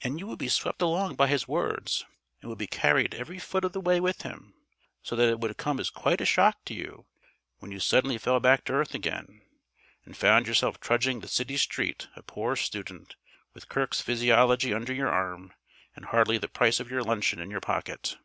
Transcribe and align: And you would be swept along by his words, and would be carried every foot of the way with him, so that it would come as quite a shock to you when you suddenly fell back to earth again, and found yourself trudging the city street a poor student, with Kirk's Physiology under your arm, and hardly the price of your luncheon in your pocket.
And 0.00 0.18
you 0.18 0.26
would 0.26 0.40
be 0.40 0.48
swept 0.48 0.82
along 0.82 1.14
by 1.14 1.28
his 1.28 1.46
words, 1.46 2.04
and 2.40 2.48
would 2.48 2.58
be 2.58 2.66
carried 2.66 3.14
every 3.14 3.38
foot 3.38 3.64
of 3.64 3.70
the 3.72 3.80
way 3.80 4.00
with 4.00 4.22
him, 4.22 4.52
so 5.00 5.14
that 5.14 5.28
it 5.28 5.38
would 5.38 5.56
come 5.56 5.78
as 5.78 5.90
quite 5.90 6.20
a 6.20 6.24
shock 6.26 6.64
to 6.64 6.74
you 6.74 7.06
when 7.60 7.70
you 7.70 7.78
suddenly 7.78 8.18
fell 8.18 8.40
back 8.40 8.64
to 8.64 8.72
earth 8.72 8.96
again, 8.96 9.42
and 10.04 10.16
found 10.16 10.48
yourself 10.48 10.80
trudging 10.80 11.20
the 11.20 11.28
city 11.28 11.56
street 11.56 12.08
a 12.16 12.22
poor 12.24 12.56
student, 12.56 13.14
with 13.52 13.68
Kirk's 13.68 14.00
Physiology 14.00 14.74
under 14.74 14.92
your 14.92 15.08
arm, 15.08 15.52
and 15.94 16.06
hardly 16.06 16.36
the 16.36 16.48
price 16.48 16.80
of 16.80 16.90
your 16.90 17.04
luncheon 17.04 17.38
in 17.38 17.52
your 17.52 17.60
pocket. 17.60 18.16